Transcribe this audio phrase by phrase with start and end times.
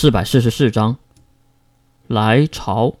[0.00, 0.96] 四百四十四章，
[2.06, 2.94] 来朝。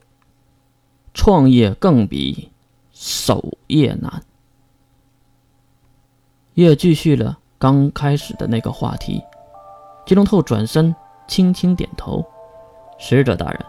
[1.14, 2.50] 创业更比
[2.90, 4.20] 守业难。
[6.54, 9.22] 也继续了刚开始的那个话题。
[10.06, 10.92] 金龙透转身，
[11.28, 12.26] 轻轻点头
[12.98, 13.64] ：“使者大人，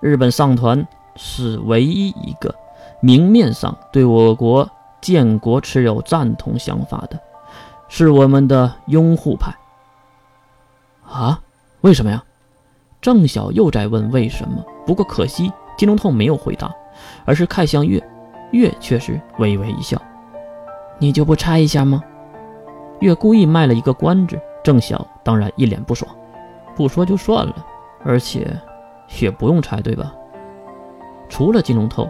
[0.00, 0.86] 日本上团
[1.16, 2.54] 是唯一一个
[3.02, 4.70] 明面上对我国
[5.00, 7.20] 建国持有赞同想法的，
[7.88, 9.52] 是我们的拥护派。”
[11.04, 11.42] 啊？
[11.80, 12.22] 为什么呀？
[13.08, 14.62] 郑晓又在问为什么。
[14.84, 16.70] 不过可惜，金龙透没有回答，
[17.24, 18.06] 而是看向月，
[18.50, 19.98] 月却是微微一笑
[21.00, 22.04] ：“你就不拆一下吗？”
[23.00, 26.14] 月故意卖了一个关子，郑晓当然一脸不爽
[26.76, 27.56] ：“不说就算了，
[28.04, 28.46] 而且
[29.22, 30.14] 也不用拆，对吧？”
[31.30, 32.06] 除了金龙透，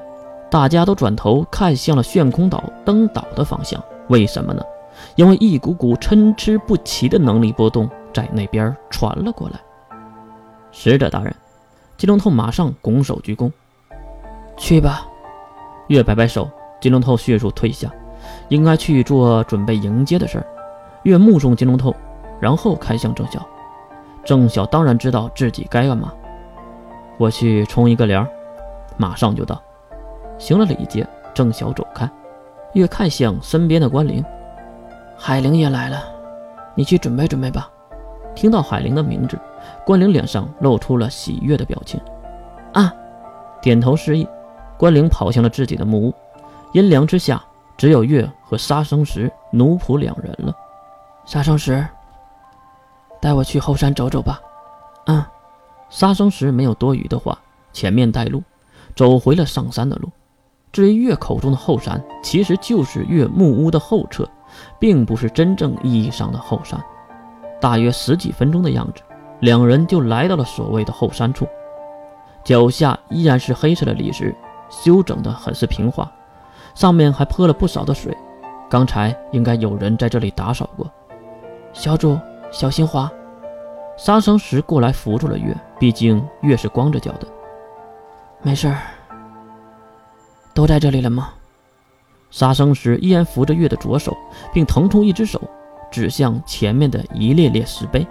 [0.50, 3.80] 大家都转头看向了炫空岛登岛的方向。
[4.08, 4.60] 为什么呢？
[5.14, 9.60] 因为一股股参差不齐的能力波动在那边传了过来。
[10.70, 11.34] 使者大人，
[11.96, 13.50] 金龙透马上拱手鞠躬
[14.56, 15.06] ：“去吧。”
[15.88, 17.90] 月摆摆手，金龙头迅速退下，
[18.48, 20.46] 应该去做准备迎接的事儿。
[21.04, 21.94] 月目送金龙头，
[22.40, 23.44] 然后看向郑晓。
[24.24, 26.12] 郑晓当然知道自己该干嘛，
[27.16, 28.28] 我去冲一个凉，
[28.98, 29.60] 马上就到。
[30.38, 32.08] 行了礼节，郑晓走开。
[32.74, 34.22] 月看向身边的关灵，
[35.16, 36.04] 海灵也来了，
[36.74, 37.70] 你去准备准备吧。
[38.38, 39.36] 听到海灵的名字。
[39.84, 42.00] 关灵脸上露出了喜悦的表情，
[42.72, 42.94] 啊，
[43.60, 44.26] 点头示意。
[44.78, 46.14] 关灵跑向了自己的木屋，
[46.72, 47.42] 阴凉之下，
[47.76, 50.54] 只有月和杀生石奴仆两人了。
[51.24, 51.84] 杀生石，
[53.20, 54.40] 带我去后山走走吧。
[55.06, 55.24] 嗯，
[55.90, 57.36] 杀生石没有多余的话，
[57.72, 58.40] 前面带路，
[58.94, 60.08] 走回了上山的路。
[60.70, 64.28] 至于月口中的后山，其实就是月木屋的后侧，
[64.78, 66.80] 并不是真正意义上的后山。
[67.60, 69.02] 大约十几分钟的样子。
[69.40, 71.46] 两人就来到了所谓的后山处，
[72.42, 74.34] 脚下依然是黑色的砾石，
[74.68, 76.10] 修整的很是平滑，
[76.74, 78.16] 上面还泼了不少的水。
[78.68, 80.90] 刚才应该有人在这里打扫过。
[81.72, 82.18] 小主，
[82.50, 83.10] 小心滑！
[83.96, 87.26] 杀生石过来扶住了月，毕竟月是光着脚的。
[88.42, 88.78] 没事儿，
[90.52, 91.30] 都在这里了吗？
[92.30, 94.16] 杀生石依然扶着月的左手，
[94.52, 95.40] 并腾出一只手
[95.90, 98.06] 指向前面的一列列石碑。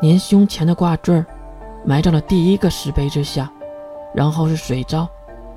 [0.00, 1.24] 您胸前的挂坠
[1.84, 3.50] 埋在了第一个石碑之下，
[4.14, 5.08] 然后是水昭、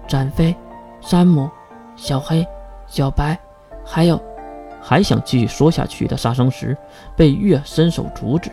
[0.08, 0.56] 展飞、
[1.02, 1.50] 山姆、
[1.96, 2.46] 小黑、
[2.88, 3.38] 小白，
[3.84, 4.22] 还有
[4.82, 6.78] 还想继续说下去的杀生石，
[7.16, 8.50] 被月伸手阻止，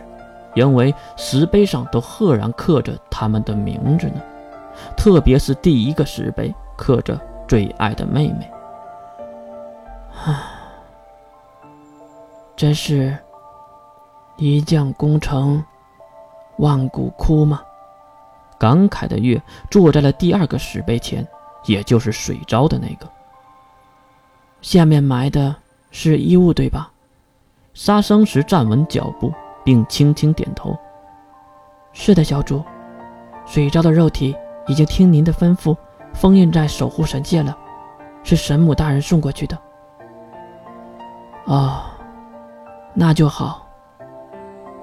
[0.55, 4.21] 因为石碑上都赫然刻着他们的名字呢，
[4.97, 8.51] 特别是第一个石碑刻着最爱的妹妹。
[10.25, 10.56] 啊，
[12.57, 13.17] 真是
[14.35, 15.63] 一将功成。
[16.57, 17.61] 万骨枯吗？
[18.57, 21.25] 感慨的月坐在了第二个石碑前，
[21.65, 23.07] 也就是水昭的那个。
[24.59, 25.55] 下面埋的
[25.91, 26.91] 是衣物，对吧？
[27.75, 29.31] 杀生石站稳脚步，
[29.63, 30.75] 并轻轻点头。
[31.93, 32.63] 是的，小主，
[33.45, 34.35] 水昭的肉体
[34.65, 35.77] 已经听您的吩咐，
[36.11, 37.55] 封印在守护神界了，
[38.23, 39.55] 是神母大人送过去的。
[41.45, 41.83] 哦，
[42.99, 43.65] 那就好。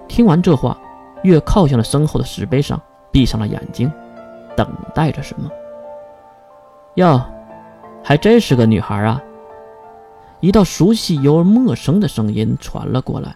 [0.08, 0.78] 听完这话。
[1.24, 2.78] 月靠向了身后的石碑上，
[3.10, 3.90] 闭上了眼睛，
[4.54, 5.48] 等待着什么。
[6.96, 7.18] 哟，
[8.02, 9.18] 还真是个女孩啊！
[10.40, 13.34] 一道熟悉又陌生的声音传了过来。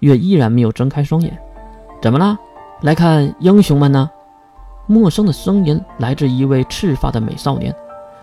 [0.00, 1.38] 月依然没有睁开双眼。
[2.02, 2.36] 怎么了？
[2.80, 4.10] 来看英雄们呢？
[4.88, 7.72] 陌生的声音来自一位赤发的美少年，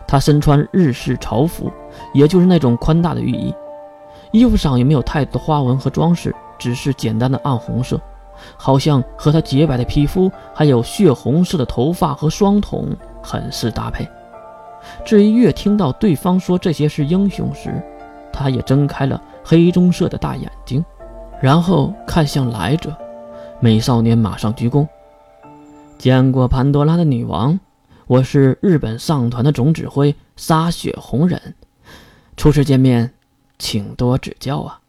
[0.06, 1.72] 他身穿日式朝服，
[2.14, 3.56] 也就是那种宽大的浴衣，
[4.31, 7.99] 衣服上也没有太多的花纹和装饰，只是简单的暗红色。
[8.55, 14.07] 好像和他洁白的皮肤，还有血红色的头发和双瞳很是搭配。
[15.03, 17.81] 至于越听到对方说这些是英雄时，
[18.31, 20.85] 他也睁开了黑棕色的大眼睛，
[21.41, 22.95] 然后看向来者。
[23.59, 24.87] 美少年马上鞠躬
[25.97, 27.59] ：“见过潘多拉的女王，
[28.05, 31.55] 我是日本上团的总指挥沙雪红人，
[32.37, 33.11] 初次见面，
[33.59, 34.79] 请多指教啊。”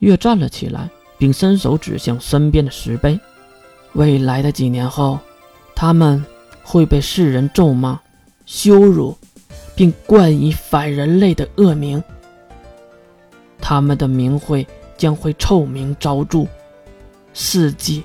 [0.00, 0.90] 月站了起来。
[1.22, 3.16] 并伸手指向身边的石碑，
[3.92, 5.20] 未来的几年后，
[5.72, 6.26] 他们
[6.64, 8.00] 会被世人咒骂、
[8.44, 9.16] 羞辱，
[9.76, 12.02] 并冠以反人类的恶名。
[13.60, 14.66] 他们的名讳
[14.96, 16.44] 将会臭名昭著，
[17.32, 18.02] 事迹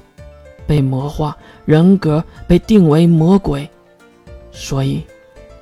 [0.68, 3.68] 被魔化，人格被定为魔鬼，
[4.52, 5.04] 所以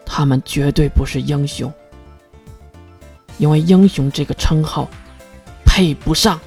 [0.06, 1.72] 他们绝对不是英雄，
[3.38, 4.90] 因为英雄这个称号
[5.66, 6.40] 配不上。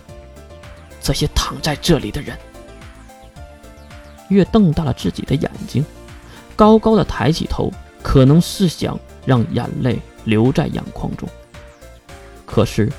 [1.00, 2.36] 这些躺在这里的人，
[4.28, 5.82] 月瞪大了自己的眼睛，
[6.54, 11.26] 高高的抬起头，可能是想让眼泪留在眼眶中。
[12.44, 12.92] 可是，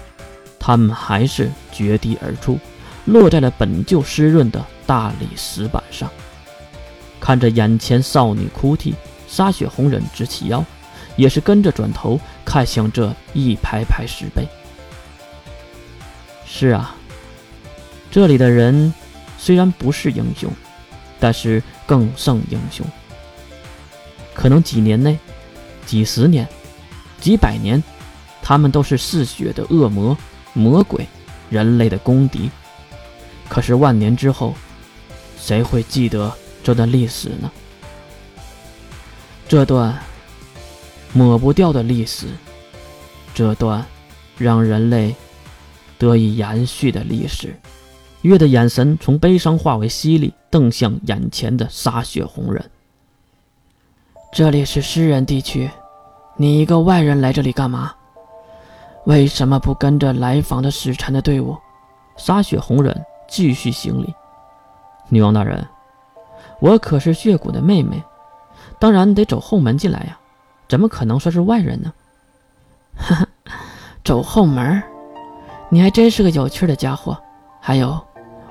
[0.58, 2.58] 他们还是决堤而出，
[3.06, 6.10] 落在了本就湿润的大理石板上。
[7.20, 8.96] 看着眼前少女哭泣，
[9.28, 10.66] 沙雪红人直起腰，
[11.20, 14.48] 也是跟着转头看向这一排排石碑。
[16.46, 16.96] 是啊，
[18.10, 18.94] 这里的人
[19.38, 20.50] 虽然不是英雄，
[21.20, 22.86] 但是更胜英雄。
[24.34, 25.20] 可能几年内、
[25.86, 26.48] 几十年、
[27.20, 27.84] 几百年，
[28.42, 30.18] 他们都是嗜血的恶魔、
[30.54, 31.06] 魔鬼，
[31.50, 32.50] 人类的公敌。
[33.50, 34.56] 可是万年之后，
[35.38, 36.32] 谁会记得
[36.64, 37.52] 这段历史呢？
[39.50, 40.00] 这段
[41.14, 42.28] 抹不掉的历史，
[43.34, 43.86] 这段
[44.38, 45.16] 让人类……
[45.98, 47.54] 得以延续的历史。
[48.22, 52.72] 月的眼神从悲伤化为犀利，瞪向眼前的沙雪红人。
[54.32, 55.70] 这里是诗人地区，
[56.38, 57.94] 你一个外人来这里干嘛？
[59.06, 61.58] 为什么不跟着来访的使臣的队伍？
[62.16, 64.14] 沙雪红人继续行礼。
[65.10, 65.68] 女王大人，
[66.62, 68.02] 我可是血骨的妹妹，
[68.80, 70.18] 当然得走后门进来呀，
[70.70, 71.92] 怎么可能说是外人呢？
[72.96, 73.28] 哈哈，
[74.06, 74.82] 走后门。
[75.68, 77.18] 你还真是个有趣的家伙。
[77.60, 78.00] 还有，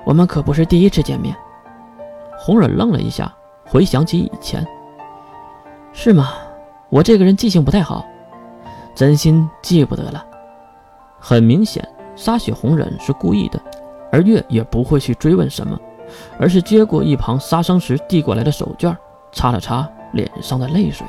[0.03, 1.35] 我们可不是第一次见面。
[2.37, 3.33] 红忍愣了一下，
[3.65, 4.67] 回想起以前。
[5.93, 6.33] 是吗？
[6.89, 8.05] 我这个人记性不太好，
[8.93, 10.25] 真心记不得了。
[11.19, 13.61] 很明显，沙雪红忍是故意的，
[14.11, 15.79] 而月也不会去追问什么，
[16.37, 18.95] 而是接过一旁杀生石递过来的手绢，
[19.31, 21.07] 擦了擦脸上的泪水。